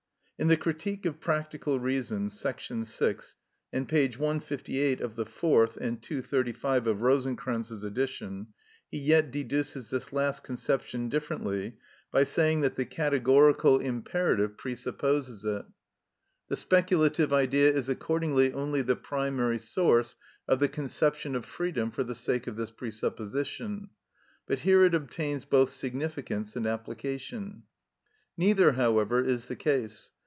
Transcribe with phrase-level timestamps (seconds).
[0.43, 2.29] In the "Critique of Practical Reason,"§
[2.85, 3.35] 6,
[3.71, 4.07] and p.
[4.07, 8.47] 158 of the fourth and 235 of Rosenkranz's edition,
[8.89, 11.77] he yet deduces this last conception differently
[12.11, 15.63] by saying that the categorical imperative presupposes it.
[16.47, 20.15] The speculative Idea is accordingly only the primary source
[20.47, 23.91] of the conception of freedom for the sake of this presupposition,
[24.47, 27.61] but here it obtains both significance and application.
[28.37, 30.13] Neither, however, is the case.